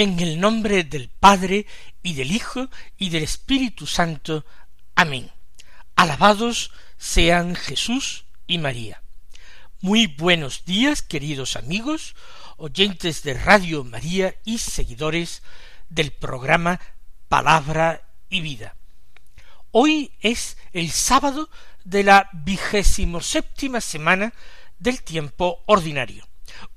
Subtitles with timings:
[0.00, 1.66] En el nombre del Padre
[2.04, 4.46] y del Hijo y del Espíritu Santo.
[4.94, 5.28] Amén.
[5.96, 9.02] Alabados sean Jesús y María.
[9.80, 12.14] Muy buenos días, queridos amigos,
[12.58, 15.42] oyentes de Radio María y seguidores
[15.88, 16.78] del programa
[17.28, 18.76] Palabra y Vida.
[19.72, 21.50] Hoy es el sábado
[21.82, 24.32] de la vigésimo séptima semana
[24.78, 26.24] del tiempo ordinario.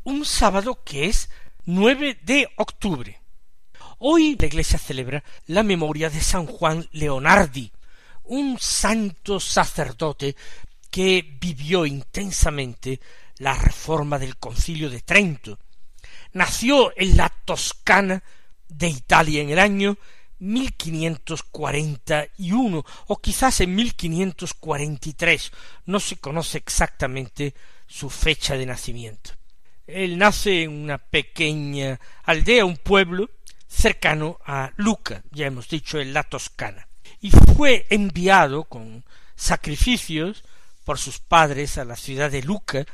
[0.04, 1.30] Un sábado que es
[1.74, 3.22] 9 de octubre.
[4.00, 7.72] Hoy la Iglesia celebra la memoria de San Juan Leonardi,
[8.26, 10.36] un santo sacerdote
[10.90, 13.00] que vivió intensamente
[13.38, 15.60] la reforma del concilio de Trento.
[16.34, 18.22] Nació en la Toscana
[18.68, 19.98] de Italia en el año
[20.40, 25.52] 1541 o quizás en 1543,
[25.86, 27.56] no se conoce exactamente
[27.88, 29.40] su fecha de nacimiento.
[29.88, 33.30] Él nace en una pequeña aldea, un pueblo
[33.68, 36.88] cercano a Luca, ya hemos dicho en la Toscana,
[37.20, 39.04] y fue enviado con
[39.36, 40.44] sacrificios
[40.84, 42.86] por sus padres a la ciudad de Luca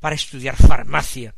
[0.00, 1.34] para estudiar farmacia.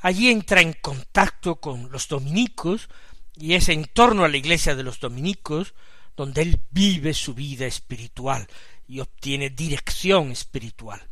[0.00, 2.88] Allí entra en contacto con los dominicos
[3.34, 5.74] y es en torno a la iglesia de los dominicos
[6.16, 8.46] donde él vive su vida espiritual
[8.88, 11.08] y obtiene dirección espiritual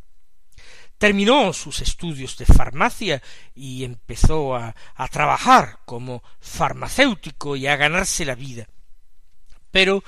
[0.97, 3.21] terminó sus estudios de farmacia
[3.53, 8.67] y empezó a, a, trabajar como farmacéutico y a ganarse la vida.
[9.71, 10.03] Pero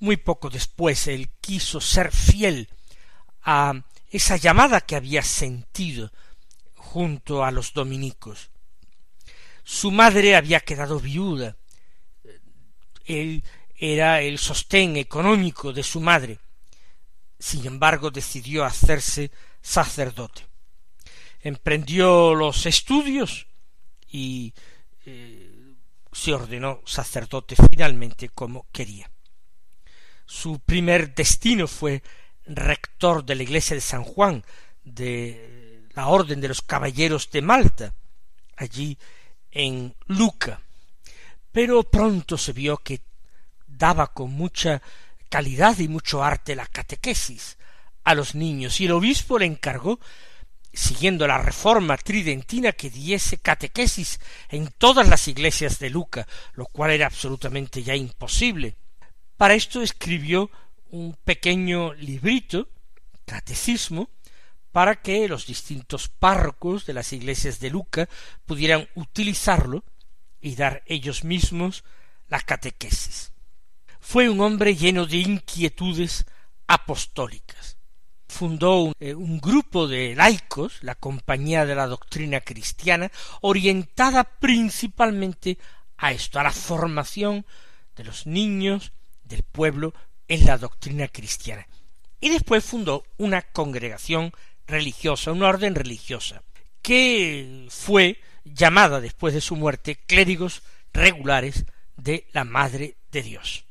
[0.00, 2.68] muy poco después él quiso ser fiel
[3.42, 6.12] a esa llamada que había sentido
[6.74, 8.50] junto a los dominicos.
[9.64, 11.56] Su madre había quedado viuda.
[13.04, 13.44] Él
[13.76, 16.38] era el sostén económico de su madre.
[17.38, 19.30] Sin embargo, decidió hacerse
[19.62, 20.46] sacerdote.
[21.40, 23.46] Emprendió los estudios
[24.08, 24.52] y
[25.06, 25.74] eh,
[26.12, 29.10] se ordenó sacerdote finalmente como quería.
[30.26, 32.02] Su primer destino fue
[32.46, 34.44] rector de la iglesia de San Juan
[34.84, 37.94] de la Orden de los Caballeros de Malta,
[38.56, 38.98] allí
[39.50, 40.60] en Luca.
[41.50, 43.02] Pero pronto se vio que
[43.66, 44.82] daba con mucha
[45.28, 47.58] calidad y mucho arte la catequesis,
[48.04, 50.00] a los niños y el obispo le encargó
[50.72, 56.92] siguiendo la reforma tridentina que diese catequesis en todas las iglesias de Luca, lo cual
[56.92, 58.76] era absolutamente ya imposible.
[59.36, 60.50] Para esto escribió
[60.90, 62.68] un pequeño librito,
[63.26, 64.10] catecismo,
[64.72, 68.08] para que los distintos párrocos de las iglesias de Luca
[68.46, 69.84] pudieran utilizarlo
[70.40, 71.84] y dar ellos mismos
[72.28, 73.32] la catequesis.
[74.00, 76.24] Fue un hombre lleno de inquietudes
[76.66, 77.76] apostólicas
[78.32, 83.12] fundó eh, un, grupo de laicos, la Compañía de la Doctrina Cristiana,
[83.42, 85.58] orientada principalmente
[85.98, 87.46] a esto, a la formación
[87.94, 89.94] de los niños del pueblo
[90.26, 91.66] en la doctrina cristiana.
[92.20, 94.32] Y después fundó una congregación
[94.66, 96.42] religiosa, una orden religiosa,
[96.80, 100.62] que fue llamada después de su muerte clérigos
[100.92, 101.66] regulares
[101.96, 103.64] de la Madre de Dios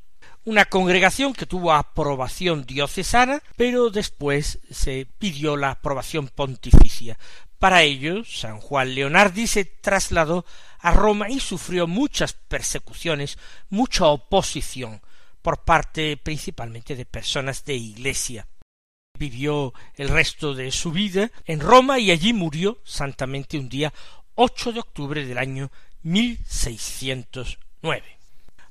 [0.44, 7.18] una congregación que tuvo aprobación diocesana, pero después se pidió la aprobación pontificia.
[7.58, 10.44] Para ello, San Juan Leonardi se trasladó
[10.80, 13.38] a Roma y sufrió muchas persecuciones,
[13.70, 15.00] mucha oposición
[15.42, 18.48] por parte principalmente de personas de iglesia.
[19.18, 23.92] Vivió el resto de su vida en Roma y allí murió santamente un día
[24.34, 25.70] 8 de octubre del año
[26.02, 28.21] 1609.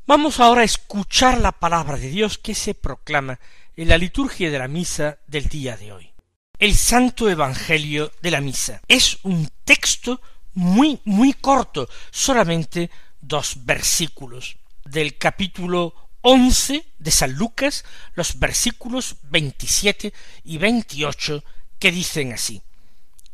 [0.07, 3.39] Vamos ahora a escuchar la palabra de Dios que se proclama
[3.75, 6.11] en la liturgia de la misa del día de hoy.
[6.57, 10.19] El Santo Evangelio de la Misa es un texto
[10.55, 12.89] muy, muy corto, solamente
[13.21, 14.57] dos versículos.
[14.83, 20.13] Del capítulo once de San Lucas, los versículos veintisiete
[20.43, 21.43] y veintiocho
[21.77, 22.61] que dicen así.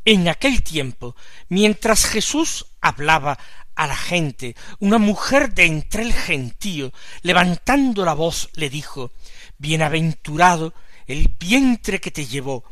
[0.04, 1.16] En aquel tiempo,
[1.50, 3.40] mientras Jesús hablaba
[3.78, 6.92] a la gente, una mujer de entre el gentío,
[7.22, 9.12] levantando la voz, le dijo
[9.60, 10.74] Bienaventurado
[11.06, 12.64] el vientre que te llevó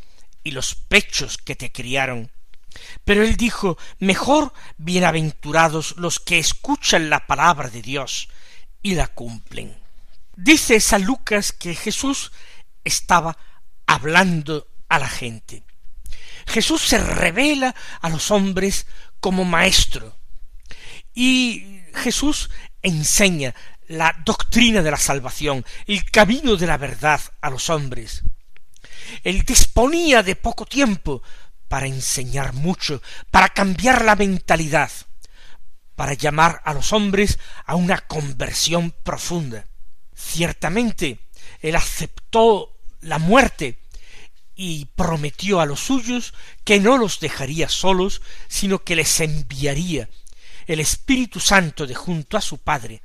[0.44, 2.32] y los pechos que te criaron.
[3.04, 8.28] Pero él dijo Mejor bienaventurados los que escuchan la palabra de Dios
[8.82, 9.78] y la cumplen.
[10.36, 12.32] Dice San Lucas que Jesús
[12.84, 13.38] estaba
[13.86, 15.64] hablando a la gente.
[16.48, 18.88] Jesús se revela a los hombres
[19.20, 20.16] como maestro.
[21.16, 22.50] Y Jesús
[22.82, 23.56] enseña
[23.88, 28.24] la doctrina de la salvación, el camino de la verdad a los hombres.
[29.24, 31.24] Él disponía de poco tiempo
[31.68, 33.02] para enseñar mucho,
[33.32, 34.92] para cambiar la mentalidad,
[35.96, 39.66] para llamar a los hombres a una conversión profunda.
[40.14, 41.20] Ciertamente,
[41.62, 43.80] él aceptó la muerte
[44.56, 46.34] y prometió a los suyos
[46.64, 50.10] que no los dejaría solos, sino que les enviaría
[50.66, 53.02] el Espíritu Santo de junto a su Padre,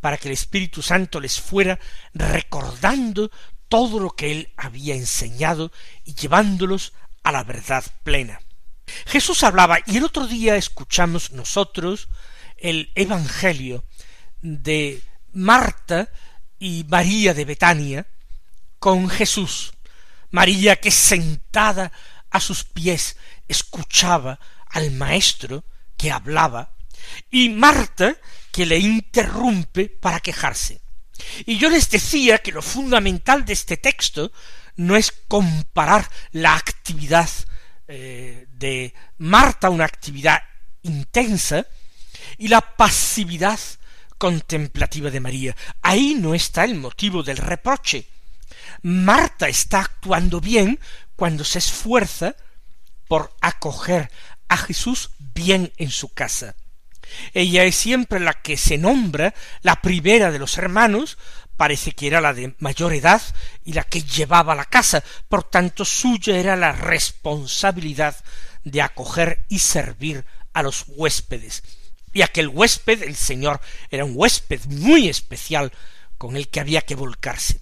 [0.00, 1.78] para que el Espíritu Santo les fuera
[2.14, 3.30] recordando
[3.68, 5.72] todo lo que él había enseñado
[6.04, 8.40] y llevándolos a la verdad plena.
[9.06, 12.08] Jesús hablaba y el otro día escuchamos nosotros
[12.56, 13.84] el Evangelio
[14.40, 15.02] de
[15.32, 16.08] Marta
[16.58, 18.06] y María de Betania
[18.78, 19.74] con Jesús.
[20.30, 21.92] María que sentada
[22.30, 23.16] a sus pies
[23.48, 24.38] escuchaba
[24.68, 25.64] al Maestro
[25.96, 26.75] que hablaba
[27.30, 28.16] y Marta
[28.50, 30.80] que le interrumpe para quejarse.
[31.44, 34.32] Y yo les decía que lo fundamental de este texto
[34.76, 37.28] no es comparar la actividad
[37.88, 40.42] eh, de Marta, una actividad
[40.82, 41.66] intensa,
[42.38, 43.58] y la pasividad
[44.18, 45.56] contemplativa de María.
[45.82, 48.06] Ahí no está el motivo del reproche.
[48.82, 50.78] Marta está actuando bien
[51.14, 52.36] cuando se esfuerza
[53.08, 54.10] por acoger
[54.48, 56.56] a Jesús bien en su casa.
[57.34, 61.18] Ella es siempre la que se nombra la primera de los hermanos,
[61.56, 63.22] parece que era la de mayor edad
[63.64, 68.16] y la que llevaba la casa, por tanto suya era la responsabilidad
[68.64, 71.62] de acoger y servir a los huéspedes.
[72.12, 73.60] Y aquel huésped, el Señor,
[73.90, 75.72] era un huésped muy especial
[76.18, 77.60] con el que había que volcarse.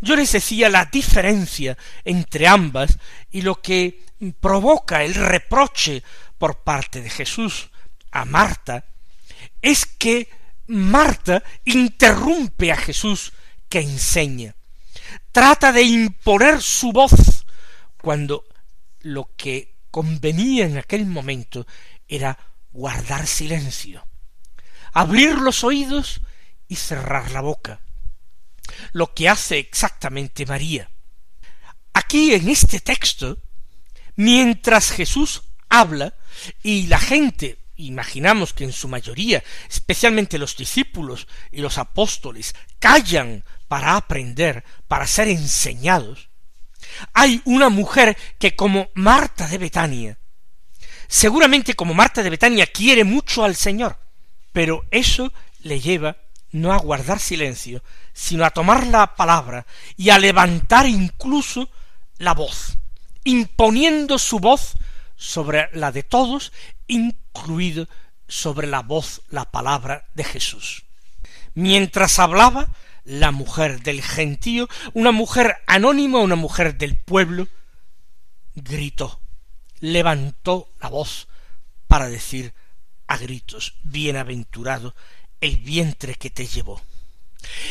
[0.00, 2.98] Yo les decía la diferencia entre ambas
[3.30, 4.04] y lo que
[4.40, 6.02] provoca el reproche
[6.38, 7.70] por parte de Jesús
[8.10, 8.84] a Marta
[9.62, 10.28] es que
[10.66, 13.32] Marta interrumpe a Jesús
[13.68, 14.54] que enseña.
[15.32, 17.46] Trata de imponer su voz
[18.00, 18.44] cuando
[19.00, 21.66] lo que convenía en aquel momento
[22.06, 22.38] era
[22.72, 24.06] guardar silencio,
[24.92, 26.20] abrir los oídos
[26.68, 27.80] y cerrar la boca,
[28.92, 30.90] lo que hace exactamente María.
[31.94, 33.38] Aquí en este texto,
[34.16, 36.14] mientras Jesús habla
[36.62, 43.44] y la gente imaginamos que en su mayoría, especialmente los discípulos y los apóstoles, callan
[43.68, 46.28] para aprender, para ser enseñados,
[47.12, 50.18] hay una mujer que como Marta de Betania,
[51.06, 53.98] seguramente como Marta de Betania quiere mucho al Señor,
[54.52, 56.16] pero eso le lleva
[56.50, 57.82] no a guardar silencio,
[58.12, 59.66] sino a tomar la palabra
[59.96, 61.68] y a levantar incluso
[62.18, 62.78] la voz,
[63.24, 64.74] imponiendo su voz
[65.16, 66.52] sobre la de todos,
[66.88, 67.88] incluido
[68.26, 70.84] sobre la voz, la palabra de Jesús.
[71.54, 72.68] Mientras hablaba,
[73.04, 77.48] la mujer del gentío, una mujer anónima, una mujer del pueblo,
[78.54, 79.20] gritó,
[79.80, 81.28] levantó la voz
[81.86, 82.52] para decir
[83.06, 84.94] a gritos, bienaventurado
[85.40, 86.82] el vientre que te llevó.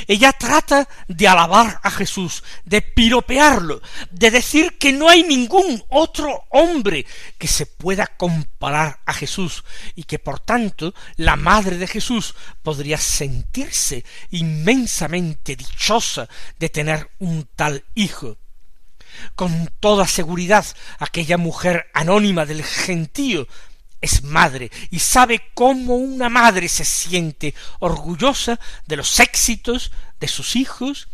[0.07, 3.81] Ella trata de alabar a Jesús, de piropearlo,
[4.11, 7.05] de decir que no hay ningún otro hombre
[7.37, 9.63] que se pueda comparar a Jesús
[9.95, 16.27] y que por tanto la madre de Jesús podría sentirse inmensamente dichosa
[16.59, 18.37] de tener un tal hijo.
[19.35, 20.65] Con toda seguridad
[20.99, 23.47] aquella mujer anónima del gentío
[24.01, 30.55] es madre y sabe cómo una madre se siente orgullosa de los éxitos de sus
[30.55, 31.07] hijos,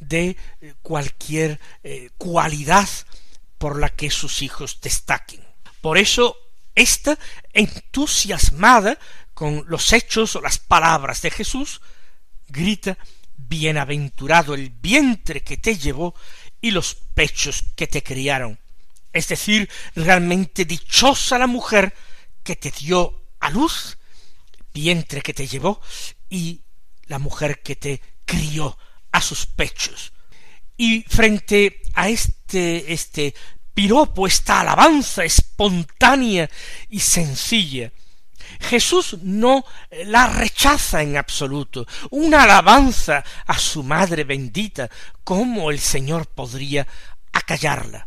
[0.00, 2.88] de eh, cualquier eh, cualidad
[3.58, 5.40] por la que sus hijos destaquen.
[5.80, 6.36] Por eso,
[6.74, 7.18] esta,
[7.52, 8.98] entusiasmada
[9.34, 11.80] con los hechos o las palabras de Jesús,
[12.48, 12.98] grita
[13.38, 16.14] Bienaventurado el vientre que te llevó
[16.60, 18.58] y los pechos que te criaron.
[19.12, 21.94] Es decir, realmente dichosa la mujer
[22.46, 23.98] que te dio a luz,
[24.72, 25.80] vientre que te llevó,
[26.30, 26.62] y
[27.06, 28.78] la mujer que te crió
[29.10, 30.12] a sus pechos.
[30.76, 33.34] Y frente a este, este
[33.74, 36.48] piropo, esta alabanza espontánea
[36.88, 37.90] y sencilla,
[38.60, 39.64] Jesús no
[40.04, 41.84] la rechaza en absoluto.
[42.10, 44.88] Una alabanza a su Madre bendita,
[45.24, 46.86] ¿cómo el Señor podría
[47.32, 48.06] acallarla?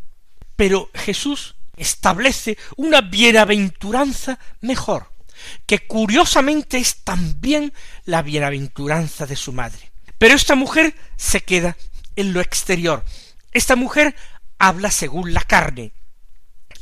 [0.55, 5.11] Pero Jesús establece una bienaventuranza mejor,
[5.65, 7.73] que curiosamente es también
[8.05, 9.91] la bienaventuranza de su madre.
[10.17, 11.77] Pero esta mujer se queda
[12.15, 13.03] en lo exterior.
[13.51, 14.15] Esta mujer
[14.57, 15.93] habla según la carne.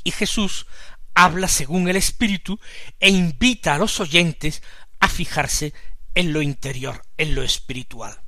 [0.04, 0.66] Y Jesús
[1.13, 2.60] habla según el Espíritu
[3.00, 4.63] e invita a los oyentes
[5.00, 5.74] a fijarse
[6.16, 8.20] en lo interior, en lo espiritual.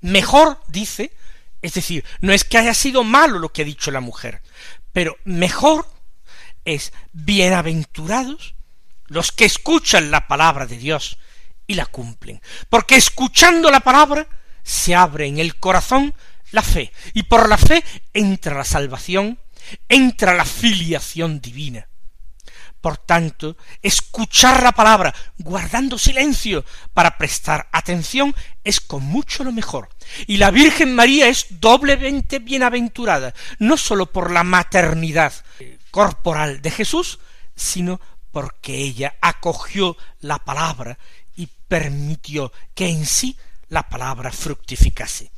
[0.00, 1.12] Mejor, dice,
[1.62, 4.42] es decir, no es que haya sido malo lo que ha dicho la mujer,
[4.92, 5.88] pero mejor
[6.66, 8.54] es bienaventurados
[9.06, 11.16] los que escuchan la palabra de Dios
[11.66, 14.26] y la cumplen, porque escuchando la palabra
[14.62, 16.14] se abre en el corazón
[16.50, 17.82] la fe, y por la fe
[18.12, 19.38] entra la salvación,
[19.88, 21.88] entra la filiación divina.
[22.80, 29.88] Por tanto, escuchar la palabra, guardando silencio para prestar atención, es con mucho lo mejor.
[30.28, 35.32] Y la Virgen María es doblemente bienaventurada, no sólo por la maternidad
[35.96, 37.18] corporal de Jesús,
[37.54, 40.98] sino porque ella acogió la palabra
[41.36, 43.38] y permitió que en sí
[43.70, 45.30] la palabra fructificase.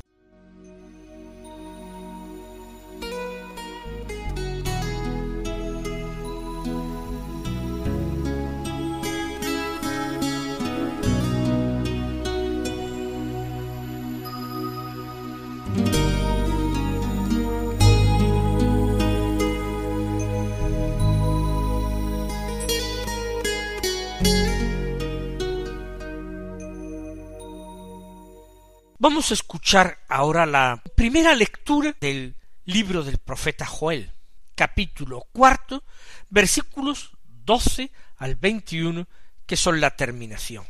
[29.00, 34.11] Vamos a escuchar ahora la primera lectura del libro del profeta Joel,
[34.57, 35.85] capítulo cuarto,
[36.31, 39.07] versículos doce al veintiuno,
[39.47, 40.67] que son la terminación.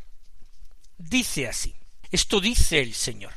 [0.98, 1.74] Dice así,
[2.10, 3.32] esto dice el Señor,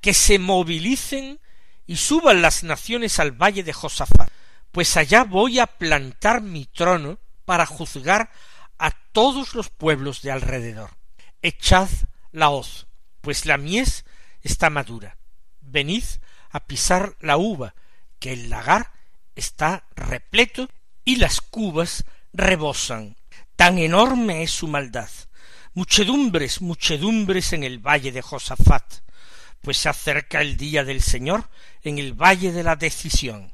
[0.00, 1.40] que se movilicen
[1.84, 4.30] y suban las naciones al valle de Josafat,
[4.70, 8.30] pues allá voy a plantar mi trono para juzgar
[8.78, 10.90] a todos los pueblos de alrededor.
[11.42, 11.88] Echad
[12.30, 12.86] la hoz,
[13.24, 14.04] pues la mies
[14.42, 15.16] está madura.
[15.62, 16.04] Venid
[16.50, 17.74] a pisar la uva,
[18.20, 18.92] que el lagar
[19.34, 20.68] está repleto
[21.04, 23.16] y las cubas rebosan.
[23.56, 25.08] Tan enorme es su maldad.
[25.72, 29.00] Muchedumbres, muchedumbres en el valle de Josafat,
[29.62, 31.48] pues se acerca el día del Señor
[31.82, 33.52] en el valle de la decisión.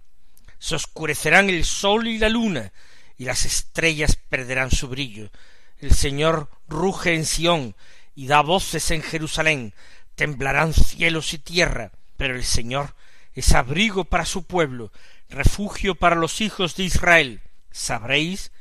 [0.58, 2.72] Se oscurecerán el sol y la luna,
[3.16, 5.30] y las estrellas perderán su brillo.
[5.78, 7.76] El Señor ruge en Sión
[8.14, 9.74] y da voces en Jerusalén,
[10.14, 12.94] temblarán cielos y tierra, pero el Señor
[13.34, 14.92] es abrigo para su pueblo,
[15.28, 17.40] refugio para los hijos de Israel.
[17.70, 18.52] Sabréis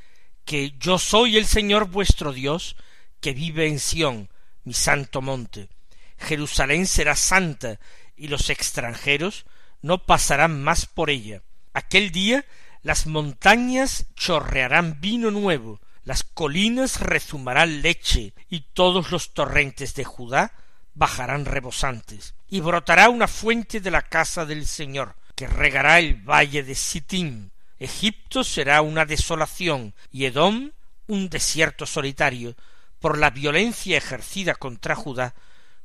[0.45, 2.75] que yo soy el Señor vuestro Dios,
[3.19, 4.29] que vive en Sión,
[4.63, 5.69] mi santo monte.
[6.17, 7.79] Jerusalén será santa,
[8.15, 9.45] y los extranjeros
[9.81, 11.41] no pasarán más por ella.
[11.73, 12.45] Aquel día
[12.81, 20.53] las montañas chorrearán vino nuevo, las colinas rezumarán leche, y todos los torrentes de Judá
[20.93, 26.63] bajarán rebosantes, y brotará una fuente de la casa del Señor, que regará el valle
[26.63, 27.49] de Sittim.
[27.79, 30.71] Egipto será una desolación, y Edom
[31.07, 32.55] un desierto solitario,
[32.99, 35.33] por la violencia ejercida contra Judá,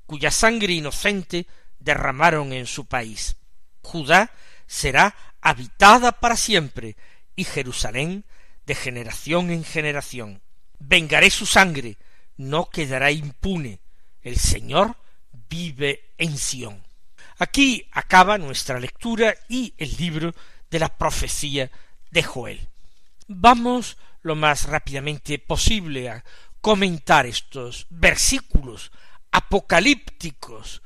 [0.07, 1.47] cuya sangre inocente
[1.79, 3.37] derramaron en su país.
[3.83, 4.31] Judá
[4.67, 6.97] será habitada para siempre,
[7.37, 8.25] y Jerusalén
[8.67, 10.43] de generación en generación.
[10.79, 11.97] Vengaré su sangre,
[12.37, 13.81] no quedará impune.
[14.23, 14.97] El Señor
[15.49, 16.83] vive en Sión.
[17.39, 20.35] Aquí acaba nuestra lectura y el libro
[20.71, 21.71] de la profecía
[22.11, 22.69] de Joel.
[23.27, 26.25] Vamos lo más rápidamente posible a
[26.61, 28.91] comentar estos versículos
[29.31, 30.83] apocalípticos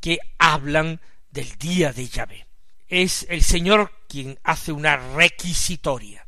[0.00, 2.46] que hablan del día de Yahvé.
[2.88, 6.21] Es el Señor quien hace una requisitoria,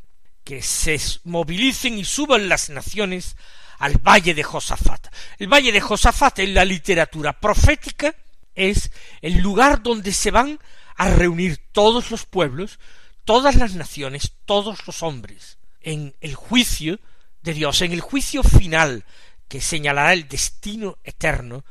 [0.44, 3.36] que se movilicen y suban las naciones
[3.78, 5.08] al valle de Josafat.
[5.38, 8.14] El valle de Josafat en la literatura profética
[8.54, 10.60] es el lugar donde se van
[10.96, 12.78] a reunir todos los pueblos,
[13.24, 17.00] todas las naciones, todos los hombres, en el juicio
[17.42, 19.04] de Dios, en el juicio final
[19.48, 21.64] que señalará el destino eterno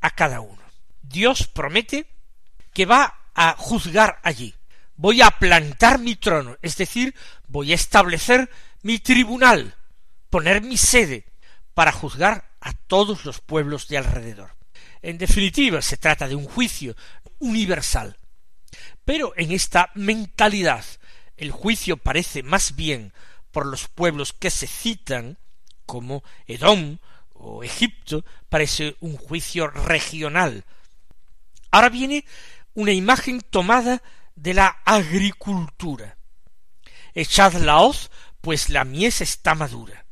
[0.00, 0.62] a cada uno.
[1.02, 2.06] Dios promete
[2.72, 4.54] que va a juzgar allí.
[4.98, 7.14] Voy a plantar mi trono, es decir,
[7.46, 8.50] voy a establecer
[8.82, 9.76] mi tribunal,
[10.28, 11.24] poner mi sede,
[11.72, 14.56] para juzgar a todos los pueblos de alrededor.
[15.00, 16.96] En definitiva, se trata de un juicio
[17.38, 18.18] universal.
[19.04, 20.84] Pero en esta mentalidad
[21.36, 23.12] el juicio parece más bien
[23.52, 25.38] por los pueblos que se citan,
[25.86, 26.98] como Edom
[27.34, 30.64] o Egipto, parece un juicio regional.
[31.70, 32.24] Ahora viene
[32.74, 34.02] una imagen tomada
[34.38, 36.16] de la agricultura.
[37.14, 40.06] Echad la hoz, pues la mies está madura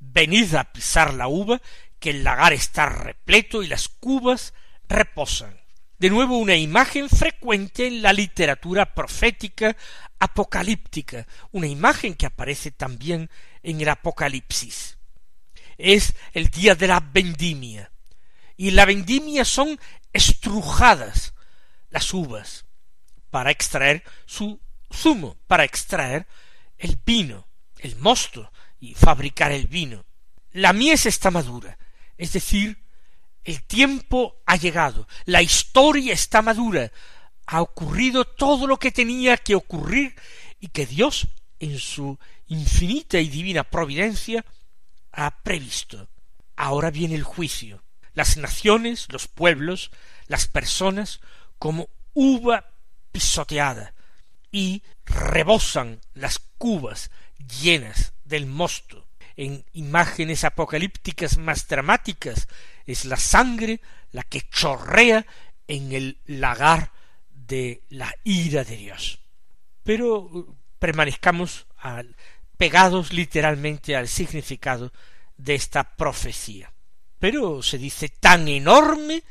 [0.00, 1.60] venid a pisar la uva,
[1.98, 4.54] que el lagar está repleto y las cubas
[4.88, 5.60] reposan.
[5.98, 9.76] de nuevo una imagen frecuente en la literatura profética
[10.18, 13.28] apocalíptica, una imagen que aparece también
[13.62, 14.96] en el Apocalipsis.
[15.76, 17.92] Es el día de la vendimia,
[18.56, 19.78] y la vendimia son
[20.14, 21.34] estrujadas
[21.90, 22.64] las uvas
[23.30, 24.60] para extraer su
[24.92, 26.26] zumo, para extraer
[26.78, 27.46] el vino,
[27.78, 30.04] el mosto y fabricar el vino.
[30.52, 31.78] La mies está madura,
[32.18, 32.82] es decir,
[33.44, 36.92] el tiempo ha llegado, la historia está madura,
[37.46, 40.14] ha ocurrido todo lo que tenía que ocurrir
[40.60, 44.44] y que Dios, en su infinita y divina providencia,
[45.12, 46.08] ha previsto.
[46.56, 47.82] Ahora viene el juicio.
[48.12, 49.90] Las naciones, los pueblos,
[50.26, 51.20] las personas,
[51.58, 52.66] como uva
[53.12, 53.94] pisoteada,
[54.52, 57.10] y rebosan las cubas
[57.60, 59.06] llenas del mosto.
[59.36, 62.48] En imágenes apocalípticas más dramáticas
[62.84, 63.80] es la sangre
[64.12, 65.24] la que chorrea
[65.66, 66.92] en el lagar
[67.30, 69.20] de la ira de Dios.
[69.82, 71.66] Pero uh, permanezcamos
[72.56, 74.92] pegados literalmente al significado
[75.36, 76.72] de esta profecía.
[77.18, 79.22] Pero se dice tan enorme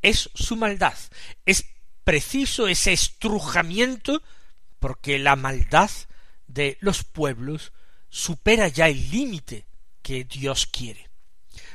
[0.00, 0.96] es su maldad.
[1.44, 1.64] Es
[2.08, 4.22] preciso ese estrujamiento
[4.78, 5.90] porque la maldad
[6.46, 7.74] de los pueblos
[8.08, 9.66] supera ya el límite
[10.00, 11.10] que Dios quiere.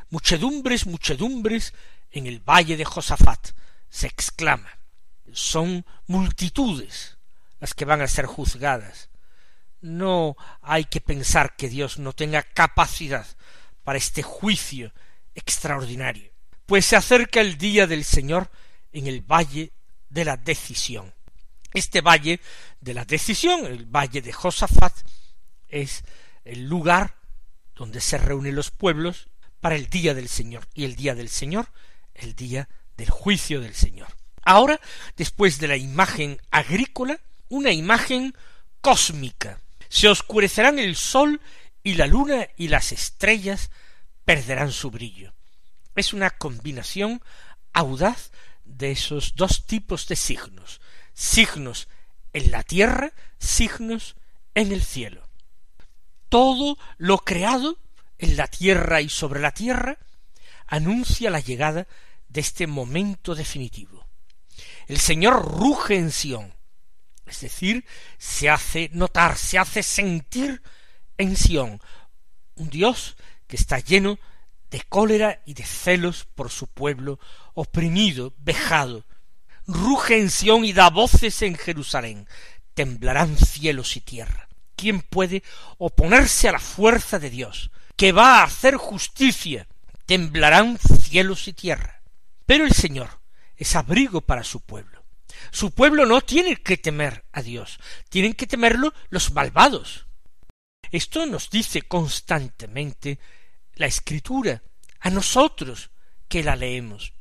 [0.09, 1.75] Muchedumbres, muchedumbres
[2.09, 3.51] en el valle de Josafat
[3.91, 4.71] se exclama.
[5.33, 7.19] Son multitudes
[7.59, 9.11] las que van a ser juzgadas.
[9.81, 13.27] No hay que pensar que Dios no tenga capacidad
[13.83, 14.93] para este juicio
[15.35, 16.31] extraordinario,
[16.65, 18.49] pues se acerca el día del Señor
[18.93, 19.73] en el valle
[20.13, 21.13] de la decisión.
[21.73, 22.39] Este valle
[22.79, 24.93] de la decisión, el valle de Josafat,
[25.67, 26.03] es
[26.45, 27.15] el lugar
[27.75, 29.27] donde se reúnen los pueblos
[29.59, 31.67] para el día del Señor, y el día del Señor,
[32.13, 34.07] el día del juicio del Señor.
[34.43, 34.79] Ahora,
[35.17, 38.35] después de la imagen agrícola, una imagen
[38.81, 39.59] cósmica.
[39.89, 41.41] Se oscurecerán el sol
[41.81, 43.71] y la luna y las estrellas
[44.25, 45.33] perderán su brillo.
[45.95, 47.21] Es una combinación
[47.71, 48.31] audaz
[48.65, 50.81] de esos dos tipos de signos,
[51.13, 51.87] signos
[52.33, 54.15] en la tierra, signos
[54.55, 55.27] en el cielo.
[56.29, 57.77] Todo lo creado
[58.17, 59.97] en la tierra y sobre la tierra
[60.67, 61.87] anuncia la llegada
[62.27, 64.07] de este momento definitivo.
[64.87, 66.53] El Señor ruge en Sión,
[67.25, 67.85] es decir,
[68.17, 70.61] se hace notar, se hace sentir
[71.17, 71.79] en Sión,
[72.55, 73.15] un Dios
[73.47, 74.17] que está lleno
[74.73, 77.19] de cólera y de celos por su pueblo
[77.53, 79.05] oprimido, vejado.
[79.67, 82.27] Ruge en Sión y da voces en Jerusalén.
[82.73, 84.49] Temblarán cielos y tierra.
[84.75, 85.43] ¿Quién puede
[85.77, 89.67] oponerse a la fuerza de Dios, que va a hacer justicia?
[90.07, 92.01] Temblarán cielos y tierra.
[92.47, 93.21] Pero el Señor
[93.55, 95.03] es abrigo para su pueblo.
[95.51, 97.77] Su pueblo no tiene que temer a Dios,
[98.09, 100.07] tienen que temerlo los malvados.
[100.91, 103.19] Esto nos dice constantemente
[103.75, 104.63] la escritura,
[104.99, 105.91] a nosotros
[106.27, 107.13] que la leemos,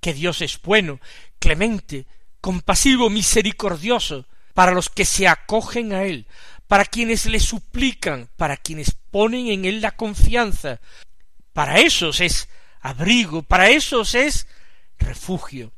[0.00, 1.00] que Dios es bueno,
[1.38, 2.06] clemente,
[2.40, 6.26] compasivo, misericordioso, para los que se acogen a Él,
[6.66, 10.80] para quienes le suplican, para quienes ponen en Él la confianza.
[11.52, 12.48] Para esos es
[12.80, 14.46] abrigo, para esos es
[14.98, 15.72] refugio.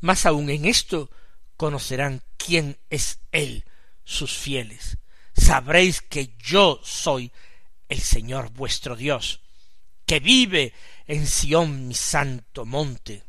[0.00, 1.10] Más aún en esto
[1.56, 3.64] conocerán quién es Él,
[4.04, 4.98] sus fieles.
[5.34, 7.32] Sabréis que yo soy
[7.88, 9.40] el Señor vuestro Dios,
[10.06, 10.72] que vive
[11.06, 13.24] en Sión mi santo monte.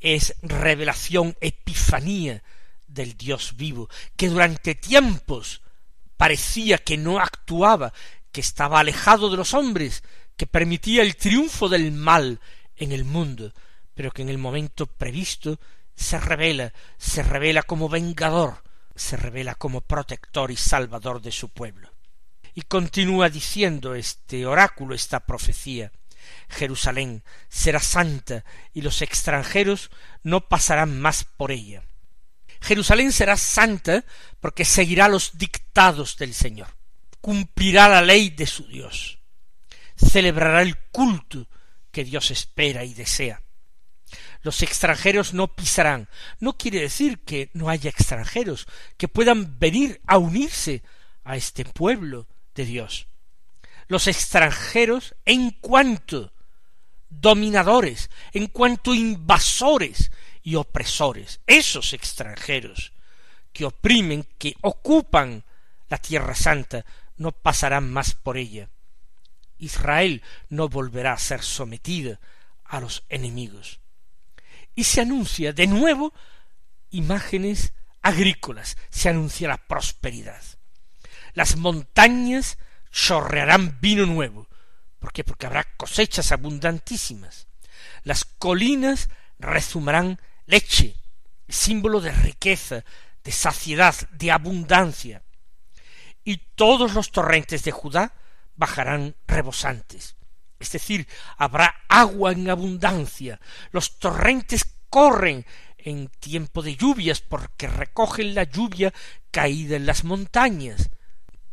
[0.00, 2.42] Es revelación, epifanía
[2.86, 5.62] del Dios vivo, que durante tiempos
[6.16, 7.92] parecía que no actuaba,
[8.32, 10.02] que estaba alejado de los hombres,
[10.36, 12.40] que permitía el triunfo del mal
[12.76, 13.52] en el mundo,
[13.94, 15.60] pero que en el momento previsto
[15.94, 18.62] se revela, se revela como vengador,
[18.94, 21.90] se revela como protector y salvador de su pueblo.
[22.60, 25.92] Y continúa diciendo este oráculo, esta profecía.
[26.50, 28.44] Jerusalén será santa
[28.74, 29.90] y los extranjeros
[30.24, 31.82] no pasarán más por ella.
[32.60, 34.04] Jerusalén será santa
[34.40, 36.68] porque seguirá los dictados del Señor,
[37.22, 39.20] cumplirá la ley de su Dios,
[39.96, 41.48] celebrará el culto
[41.90, 43.40] que Dios espera y desea.
[44.42, 46.10] Los extranjeros no pisarán.
[46.40, 48.66] No quiere decir que no haya extranjeros
[48.98, 50.82] que puedan venir a unirse
[51.24, 53.06] a este pueblo de Dios.
[53.88, 56.32] Los extranjeros en cuanto
[57.08, 60.10] dominadores, en cuanto invasores
[60.42, 62.92] y opresores, esos extranjeros
[63.52, 65.44] que oprimen, que ocupan
[65.88, 66.84] la tierra santa,
[67.16, 68.70] no pasarán más por ella.
[69.58, 72.20] Israel no volverá a ser sometida
[72.64, 73.80] a los enemigos.
[74.76, 76.14] y se anuncia de nuevo
[76.90, 80.42] imágenes agrícolas, se anuncia la prosperidad.
[81.34, 82.58] Las montañas
[82.90, 84.48] chorrearán vino nuevo.
[84.98, 85.24] ¿Por qué?
[85.24, 87.46] Porque habrá cosechas abundantísimas.
[88.02, 90.96] Las colinas rezumarán leche,
[91.48, 92.84] símbolo de riqueza,
[93.24, 95.22] de saciedad, de abundancia.
[96.24, 98.14] Y todos los torrentes de Judá
[98.56, 100.16] bajarán rebosantes.
[100.58, 103.40] Es decir, habrá agua en abundancia.
[103.72, 105.46] Los torrentes corren
[105.78, 108.92] en tiempo de lluvias porque recogen la lluvia
[109.30, 110.90] caída en las montañas.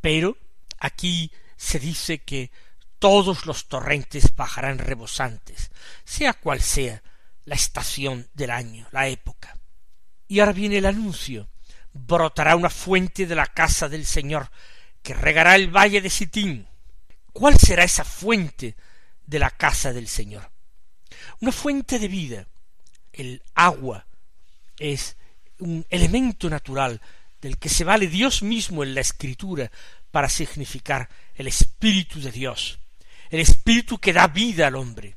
[0.08, 0.38] Pero
[0.80, 2.50] aquí se dice que
[2.98, 5.70] todos los torrentes bajarán rebosantes,
[6.06, 7.04] sea cual sea
[7.44, 9.60] la estación del año, la época.
[10.30, 11.50] Y ahora viene el anuncio.
[11.92, 14.50] Brotará una fuente de la casa del Señor,
[15.04, 16.70] que regará el valle de Sitín.
[17.34, 18.78] ¿Cuál será esa fuente
[19.26, 20.50] de la casa del Señor?
[21.42, 22.48] Una fuente de vida.
[23.12, 24.08] El agua
[24.80, 25.18] es
[25.60, 27.02] un elemento natural
[27.42, 29.72] del que se vale Dios mismo en la Escritura
[30.18, 32.80] para significar el Espíritu de Dios,
[33.30, 35.16] el Espíritu que da vida al hombre.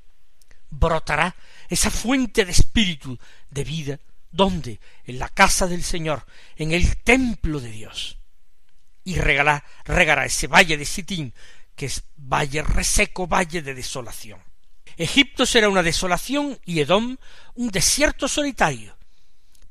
[0.69, 1.35] Brotará
[1.71, 3.99] esa fuente de Espíritu de vida,
[4.31, 4.79] ¿dónde?
[5.07, 8.19] En la casa del Señor, en el templo de Dios.
[9.03, 11.33] Y regará, regará ese valle de Sitín,
[11.75, 14.39] que es valle reseco, valle de desolación.
[14.99, 17.17] Egipto será una desolación y Edom
[17.55, 18.99] un desierto solitario,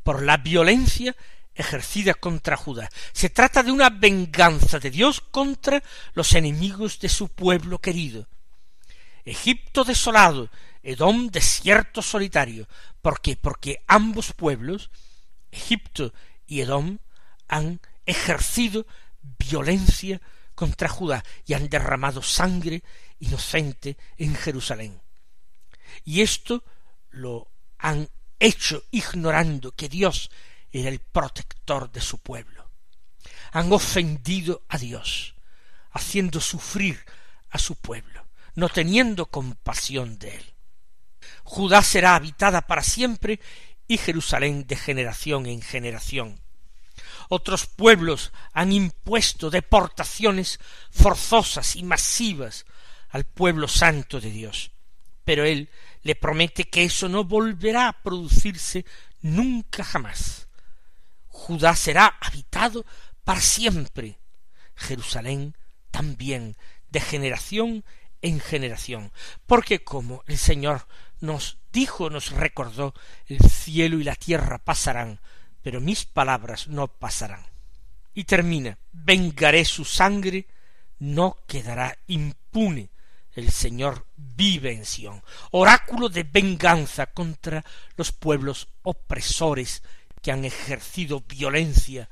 [0.02, 1.16] por la violencia
[1.60, 2.90] ejercida contra Judá.
[3.12, 8.28] Se trata de una venganza de Dios contra los enemigos de su pueblo querido.
[9.26, 10.50] Egipto desolado,
[10.82, 12.68] Edom desierto solitario.
[13.02, 13.36] ¿Por qué?
[13.36, 14.90] Porque ambos pueblos,
[15.52, 16.14] Egipto
[16.48, 17.00] y Edom,
[17.50, 18.88] han ejercido
[19.38, 20.22] violencia
[20.56, 22.84] contra Judá y han derramado sangre
[23.20, 25.02] inocente en Jerusalén.
[26.06, 26.64] Y esto
[27.10, 30.32] lo han hecho ignorando que Dios
[30.72, 32.70] era el protector de su pueblo.
[33.52, 35.36] Han ofendido a Dios,
[35.92, 37.04] haciendo sufrir
[37.50, 40.54] a su pueblo, no teniendo compasión de él.
[41.44, 43.40] Judá será habitada para siempre
[43.88, 46.40] y Jerusalén de generación en generación.
[47.30, 50.60] Otros pueblos han impuesto deportaciones
[50.92, 52.66] forzosas y masivas
[53.10, 54.72] al pueblo santo de Dios,
[55.24, 55.70] pero él
[56.02, 58.86] le promete que eso no volverá a producirse
[59.22, 60.49] nunca jamás.
[61.40, 62.86] Judá será habitado
[63.24, 64.20] para siempre.
[64.76, 65.56] Jerusalén
[65.90, 66.58] también,
[66.90, 67.86] de generación
[68.22, 69.12] en generación,
[69.48, 70.86] porque como el Señor
[71.22, 72.94] nos dijo, nos recordó,
[73.28, 75.20] el cielo y la tierra pasarán,
[75.62, 77.46] pero mis palabras no pasarán.
[78.14, 80.46] Y termina, vengaré su sangre,
[81.00, 82.90] no quedará impune.
[83.34, 87.64] El Señor vive en Sión, oráculo de venganza contra
[87.96, 89.82] los pueblos opresores
[90.22, 92.10] que han ejercido violencia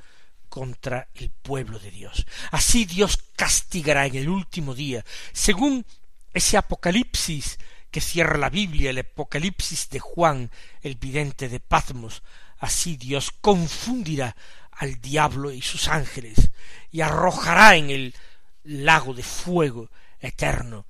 [0.49, 2.25] contra el pueblo de Dios.
[2.51, 5.85] Así Dios castigará en el último día, según
[6.33, 7.57] ese apocalipsis
[7.91, 12.23] que cierra la Biblia, el apocalipsis de Juan, el vidente de Patmos,
[12.59, 14.35] así Dios confundirá
[14.71, 16.51] al diablo y sus ángeles
[16.91, 18.15] y arrojará en el
[18.63, 19.89] lago de fuego
[20.19, 20.85] eterno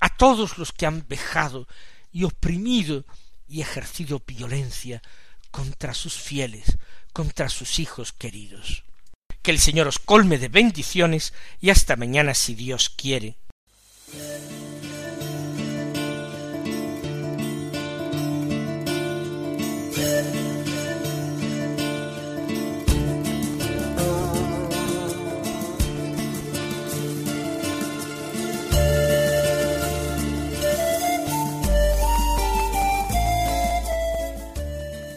[0.00, 1.68] a todos los que han vejado
[2.10, 3.04] y oprimido
[3.48, 5.00] y ejercido violencia
[5.52, 6.78] contra sus fieles,
[7.12, 8.82] contra sus hijos queridos.
[9.42, 13.36] Que el Señor os colme de bendiciones y hasta mañana si Dios quiere.